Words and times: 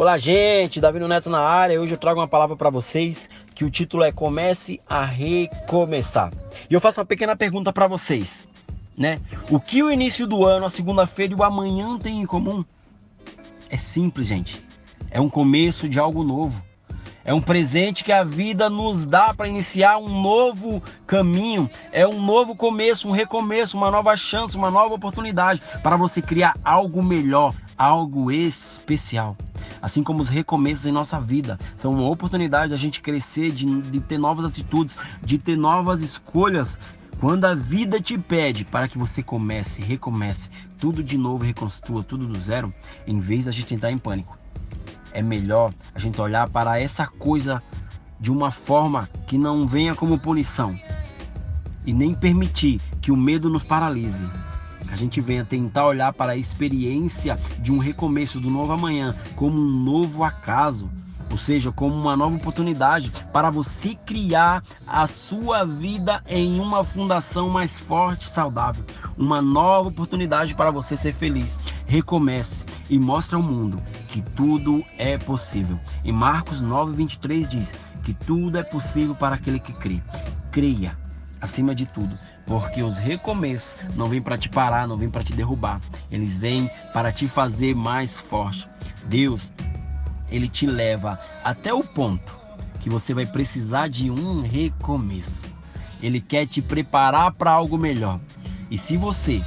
Olá, 0.00 0.16
gente, 0.16 0.80
Davi 0.80 0.98
Neto 0.98 1.28
na 1.28 1.40
área. 1.40 1.78
Hoje 1.78 1.92
eu 1.92 1.98
trago 1.98 2.20
uma 2.20 2.26
palavra 2.26 2.56
para 2.56 2.70
vocês 2.70 3.28
que 3.54 3.66
o 3.66 3.70
título 3.70 4.02
é 4.02 4.10
Comece 4.10 4.80
a 4.88 5.04
Recomeçar. 5.04 6.32
E 6.70 6.72
eu 6.72 6.80
faço 6.80 7.00
uma 7.00 7.04
pequena 7.04 7.36
pergunta 7.36 7.70
para 7.70 7.86
vocês, 7.86 8.48
né? 8.96 9.20
O 9.50 9.60
que 9.60 9.82
o 9.82 9.92
início 9.92 10.26
do 10.26 10.42
ano, 10.42 10.64
a 10.64 10.70
segunda-feira 10.70 11.34
e 11.34 11.36
o 11.36 11.42
amanhã 11.42 11.98
têm 11.98 12.22
em 12.22 12.24
comum? 12.24 12.64
É 13.68 13.76
simples, 13.76 14.26
gente. 14.26 14.64
É 15.10 15.20
um 15.20 15.28
começo 15.28 15.86
de 15.86 16.00
algo 16.00 16.24
novo. 16.24 16.64
É 17.24 17.34
um 17.34 17.40
presente 17.40 18.02
que 18.02 18.12
a 18.12 18.24
vida 18.24 18.70
nos 18.70 19.06
dá 19.06 19.34
para 19.34 19.48
iniciar 19.48 19.98
um 19.98 20.08
novo 20.22 20.82
caminho. 21.06 21.68
É 21.92 22.06
um 22.06 22.20
novo 22.20 22.56
começo, 22.56 23.08
um 23.08 23.12
recomeço, 23.12 23.76
uma 23.76 23.90
nova 23.90 24.16
chance, 24.16 24.56
uma 24.56 24.70
nova 24.70 24.94
oportunidade 24.94 25.60
para 25.82 25.96
você 25.96 26.22
criar 26.22 26.54
algo 26.64 27.02
melhor, 27.02 27.54
algo 27.76 28.30
especial 28.30 29.36
assim 29.82 30.02
como 30.02 30.20
os 30.20 30.28
recomeços 30.28 30.84
em 30.84 30.92
nossa 30.92 31.18
vida. 31.18 31.58
São 31.78 31.92
uma 31.92 32.08
oportunidade 32.08 32.70
da 32.70 32.76
gente 32.76 33.00
crescer, 33.00 33.50
de, 33.50 33.64
de 33.82 34.00
ter 34.00 34.18
novas 34.18 34.44
atitudes, 34.44 34.96
de 35.22 35.38
ter 35.38 35.56
novas 35.56 36.02
escolhas. 36.02 36.78
Quando 37.18 37.44
a 37.44 37.54
vida 37.54 38.00
te 38.00 38.16
pede 38.16 38.64
para 38.64 38.88
que 38.88 38.98
você 38.98 39.22
comece, 39.22 39.82
recomece, 39.82 40.48
tudo 40.78 41.02
de 41.02 41.18
novo, 41.18 41.44
reconstrua 41.44 42.02
tudo 42.02 42.26
do 42.26 42.38
zero, 42.38 42.72
em 43.06 43.20
vez 43.20 43.44
da 43.44 43.50
gente 43.50 43.74
entrar 43.74 43.90
em 43.90 43.98
pânico, 43.98 44.38
é 45.12 45.22
melhor 45.22 45.72
a 45.94 45.98
gente 45.98 46.20
olhar 46.20 46.48
para 46.48 46.80
essa 46.80 47.06
coisa 47.06 47.62
de 48.18 48.30
uma 48.30 48.50
forma 48.50 49.08
que 49.26 49.38
não 49.38 49.66
venha 49.66 49.94
como 49.94 50.18
punição. 50.18 50.78
E 51.86 51.92
nem 51.92 52.14
permitir 52.14 52.80
que 53.00 53.10
o 53.10 53.16
medo 53.16 53.48
nos 53.48 53.62
paralise. 53.62 54.28
A 54.90 54.96
gente 54.96 55.20
venha 55.20 55.44
tentar 55.44 55.86
olhar 55.86 56.12
para 56.12 56.32
a 56.32 56.36
experiência 56.36 57.38
de 57.60 57.72
um 57.72 57.78
recomeço 57.78 58.40
do 58.40 58.50
novo 58.50 58.72
amanhã 58.72 59.14
como 59.36 59.56
um 59.58 59.84
novo 59.84 60.24
acaso, 60.24 60.90
ou 61.30 61.38
seja, 61.38 61.70
como 61.70 61.94
uma 61.94 62.16
nova 62.16 62.34
oportunidade 62.34 63.12
para 63.32 63.50
você 63.50 63.94
criar 63.94 64.64
a 64.84 65.06
sua 65.06 65.64
vida 65.64 66.22
em 66.26 66.58
uma 66.58 66.82
fundação 66.82 67.48
mais 67.48 67.78
forte 67.78 68.26
e 68.26 68.30
saudável, 68.30 68.84
uma 69.16 69.40
nova 69.40 69.88
oportunidade 69.88 70.56
para 70.56 70.72
você 70.72 70.96
ser 70.96 71.14
feliz. 71.14 71.58
Recomece 71.86 72.64
e 72.90 72.98
mostre 72.98 73.36
ao 73.36 73.42
mundo 73.42 73.80
que 74.08 74.20
tudo 74.20 74.84
é 74.98 75.16
possível. 75.16 75.78
Em 76.04 76.12
Marcos 76.12 76.60
9:23 76.60 77.46
diz 77.46 77.72
que 78.02 78.12
tudo 78.12 78.58
é 78.58 78.62
possível 78.62 79.14
para 79.14 79.36
aquele 79.36 79.60
que 79.60 79.72
crê. 79.72 80.02
Creia 80.50 80.98
acima 81.40 81.74
de 81.74 81.86
tudo, 81.86 82.14
porque 82.44 82.82
os 82.82 82.98
recomeços 82.98 83.78
não 83.96 84.06
vêm 84.06 84.20
para 84.20 84.36
te 84.36 84.48
parar, 84.48 84.88
não 84.88 84.96
vêm 84.96 85.08
para 85.08 85.22
te 85.22 85.32
derrubar, 85.32 85.80
eles 86.10 86.36
vêm 86.36 86.68
para 86.92 87.12
te 87.12 87.28
fazer 87.28 87.74
mais 87.74 88.18
forte. 88.18 88.68
Deus, 89.06 89.50
ele 90.28 90.48
te 90.48 90.66
leva 90.66 91.18
até 91.44 91.72
o 91.72 91.84
ponto 91.84 92.38
que 92.80 92.90
você 92.90 93.14
vai 93.14 93.26
precisar 93.26 93.88
de 93.88 94.10
um 94.10 94.40
recomeço. 94.40 95.44
Ele 96.02 96.20
quer 96.20 96.46
te 96.46 96.60
preparar 96.60 97.32
para 97.32 97.50
algo 97.50 97.78
melhor. 97.78 98.18
E 98.70 98.78
se 98.78 98.96
você 98.96 99.42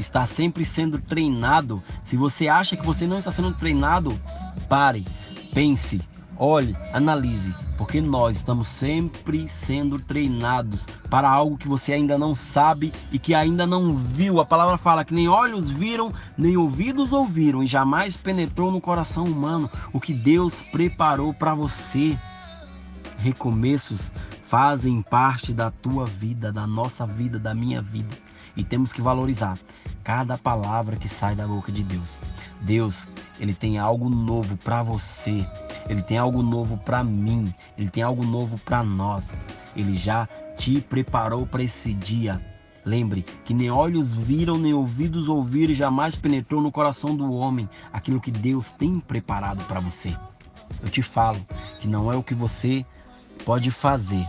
está 0.00 0.26
sempre 0.26 0.64
sendo 0.64 1.00
treinado, 1.00 1.82
se 2.04 2.16
você 2.16 2.48
acha 2.48 2.76
que 2.76 2.86
você 2.86 3.06
não 3.06 3.18
está 3.18 3.30
sendo 3.30 3.52
treinado, 3.54 4.18
pare, 4.68 5.06
pense, 5.52 6.00
olhe, 6.36 6.76
analise 6.92 7.54
porque 7.80 7.98
nós 7.98 8.36
estamos 8.36 8.68
sempre 8.68 9.48
sendo 9.48 9.98
treinados 9.98 10.84
para 11.08 11.30
algo 11.30 11.56
que 11.56 11.66
você 11.66 11.94
ainda 11.94 12.18
não 12.18 12.34
sabe 12.34 12.92
e 13.10 13.18
que 13.18 13.34
ainda 13.34 13.66
não 13.66 13.96
viu. 13.96 14.38
A 14.38 14.44
palavra 14.44 14.76
fala 14.76 15.02
que 15.02 15.14
nem 15.14 15.28
olhos 15.28 15.70
viram, 15.70 16.12
nem 16.36 16.58
ouvidos 16.58 17.10
ouviram 17.10 17.62
e 17.62 17.66
jamais 17.66 18.18
penetrou 18.18 18.70
no 18.70 18.82
coração 18.82 19.24
humano 19.24 19.70
o 19.94 19.98
que 19.98 20.12
Deus 20.12 20.62
preparou 20.64 21.32
para 21.32 21.54
você. 21.54 22.18
Recomeços 23.16 24.12
fazem 24.50 25.00
parte 25.00 25.54
da 25.54 25.70
tua 25.70 26.04
vida, 26.04 26.52
da 26.52 26.66
nossa 26.66 27.06
vida, 27.06 27.38
da 27.38 27.54
minha 27.54 27.80
vida 27.80 28.14
e 28.56 28.64
temos 28.64 28.92
que 28.92 29.00
valorizar 29.00 29.58
cada 30.02 30.36
palavra 30.36 30.96
que 30.96 31.08
sai 31.08 31.34
da 31.34 31.46
boca 31.46 31.70
de 31.70 31.82
Deus. 31.82 32.18
Deus, 32.60 33.08
ele 33.38 33.54
tem 33.54 33.78
algo 33.78 34.08
novo 34.08 34.56
para 34.56 34.82
você. 34.82 35.46
Ele 35.88 36.02
tem 36.02 36.18
algo 36.18 36.42
novo 36.42 36.76
para 36.76 37.02
mim, 37.02 37.52
ele 37.76 37.88
tem 37.88 38.02
algo 38.02 38.24
novo 38.24 38.58
para 38.58 38.82
nós. 38.82 39.24
Ele 39.74 39.94
já 39.94 40.28
te 40.56 40.80
preparou 40.80 41.46
para 41.46 41.62
esse 41.62 41.94
dia. 41.94 42.40
Lembre 42.84 43.24
que 43.44 43.54
nem 43.54 43.70
olhos 43.70 44.14
viram, 44.14 44.56
nem 44.56 44.72
ouvidos 44.72 45.28
ouviram, 45.28 45.72
e 45.72 45.76
jamais 45.76 46.16
penetrou 46.16 46.62
no 46.62 46.72
coração 46.72 47.14
do 47.14 47.32
homem 47.32 47.68
aquilo 47.92 48.20
que 48.20 48.30
Deus 48.30 48.70
tem 48.72 48.98
preparado 48.98 49.64
para 49.64 49.80
você. 49.80 50.16
Eu 50.82 50.88
te 50.88 51.02
falo 51.02 51.40
que 51.78 51.88
não 51.88 52.12
é 52.12 52.16
o 52.16 52.22
que 52.22 52.34
você 52.34 52.84
pode 53.44 53.70
fazer 53.70 54.26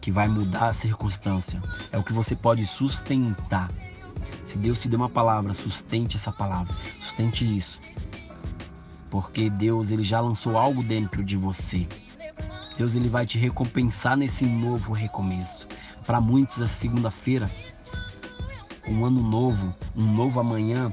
que 0.00 0.10
vai 0.10 0.28
mudar 0.28 0.68
a 0.68 0.74
circunstância, 0.74 1.60
é 1.90 1.98
o 1.98 2.02
que 2.02 2.12
você 2.12 2.34
pode 2.34 2.66
sustentar. 2.66 3.70
Se 4.46 4.58
Deus 4.58 4.80
te 4.80 4.88
deu 4.88 4.98
uma 4.98 5.08
palavra, 5.08 5.54
sustente 5.54 6.16
essa 6.16 6.32
palavra, 6.32 6.74
sustente 7.00 7.56
isso 7.56 7.78
porque 9.12 9.50
Deus 9.50 9.90
ele 9.90 10.02
já 10.02 10.20
lançou 10.20 10.56
algo 10.56 10.82
dentro 10.82 11.22
de 11.22 11.36
você. 11.36 11.86
Deus 12.78 12.94
ele 12.94 13.10
vai 13.10 13.26
te 13.26 13.38
recompensar 13.38 14.16
nesse 14.16 14.46
novo 14.46 14.94
recomeço. 14.94 15.68
Para 16.06 16.18
muitos 16.18 16.62
essa 16.62 16.72
segunda-feira, 16.72 17.50
um 18.88 19.04
ano 19.04 19.20
novo, 19.20 19.74
um 19.94 20.10
novo 20.10 20.40
amanhã 20.40 20.90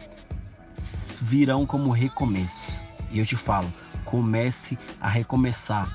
virão 1.22 1.66
como 1.66 1.92
recomeços. 1.92 2.84
E 3.10 3.20
eu 3.20 3.26
te 3.26 3.38
falo, 3.38 3.72
comece 4.04 4.78
a 5.00 5.08
recomeçar. 5.08 5.88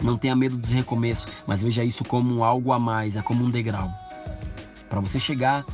Não 0.00 0.16
tenha 0.18 0.36
medo 0.36 0.56
dos 0.56 0.70
recomeços, 0.70 1.26
mas 1.46 1.62
veja 1.62 1.82
isso 1.82 2.04
como 2.04 2.44
algo 2.44 2.72
a 2.72 2.78
mais, 2.78 3.16
é 3.16 3.22
como 3.22 3.44
um 3.44 3.50
degrau. 3.50 3.90
Para 4.88 5.00
você 5.00 5.18
chegar 5.18 5.64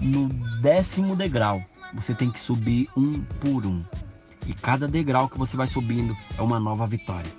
no 0.00 0.28
décimo 0.60 1.16
degrau, 1.16 1.62
você 1.94 2.14
tem 2.14 2.30
que 2.30 2.40
subir 2.40 2.88
um 2.96 3.20
por 3.40 3.66
um. 3.66 3.82
E 4.46 4.54
cada 4.54 4.88
degrau 4.88 5.28
que 5.28 5.38
você 5.38 5.56
vai 5.56 5.66
subindo 5.66 6.16
é 6.36 6.42
uma 6.42 6.58
nova 6.58 6.86
vitória. 6.86 7.30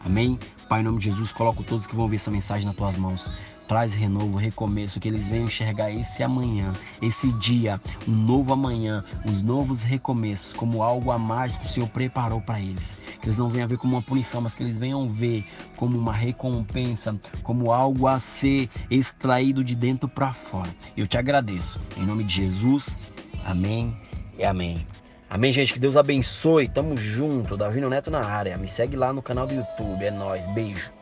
Amém? 0.00 0.38
Pai, 0.68 0.80
em 0.80 0.84
nome 0.84 0.98
de 0.98 1.06
Jesus, 1.06 1.32
coloco 1.32 1.64
todos 1.64 1.86
que 1.86 1.94
vão 1.94 2.04
ouvir 2.04 2.16
essa 2.16 2.30
mensagem 2.30 2.66
nas 2.66 2.76
tuas 2.76 2.96
mãos. 2.96 3.28
Traz 3.68 3.92
renovo, 3.92 4.38
recomeço, 4.38 4.98
que 4.98 5.06
eles 5.06 5.28
venham 5.28 5.44
enxergar 5.44 5.90
esse 5.90 6.22
amanhã, 6.22 6.72
esse 7.02 7.30
dia, 7.34 7.78
um 8.08 8.12
novo 8.12 8.54
amanhã, 8.54 9.04
os 9.26 9.42
novos 9.42 9.82
recomeços, 9.82 10.54
como 10.54 10.82
algo 10.82 11.10
a 11.10 11.18
mais 11.18 11.54
que 11.54 11.66
o 11.66 11.68
Senhor 11.68 11.88
preparou 11.90 12.40
para 12.40 12.58
eles. 12.58 12.96
Que 13.20 13.26
eles 13.26 13.36
não 13.36 13.50
venham 13.50 13.68
ver 13.68 13.76
como 13.76 13.94
uma 13.94 14.02
punição, 14.02 14.40
mas 14.40 14.54
que 14.54 14.62
eles 14.62 14.78
venham 14.78 15.06
ver 15.10 15.44
como 15.76 15.98
uma 15.98 16.14
recompensa, 16.14 17.14
como 17.42 17.70
algo 17.70 18.06
a 18.06 18.18
ser 18.18 18.70
extraído 18.90 19.62
de 19.62 19.76
dentro 19.76 20.08
para 20.08 20.32
fora. 20.32 20.70
Eu 20.96 21.06
te 21.06 21.18
agradeço. 21.18 21.78
Em 21.94 22.06
nome 22.06 22.24
de 22.24 22.36
Jesus, 22.36 22.96
amém 23.44 23.94
e 24.38 24.44
amém. 24.44 24.86
Amém, 25.28 25.52
gente? 25.52 25.74
Que 25.74 25.78
Deus 25.78 25.94
abençoe. 25.94 26.68
Tamo 26.68 26.96
junto. 26.96 27.54
Davino 27.54 27.90
Neto 27.90 28.10
na 28.10 28.24
área. 28.24 28.56
Me 28.56 28.66
segue 28.66 28.96
lá 28.96 29.12
no 29.12 29.20
canal 29.20 29.46
do 29.46 29.54
YouTube. 29.54 30.02
É 30.02 30.10
nóis. 30.10 30.46
Beijo. 30.54 30.97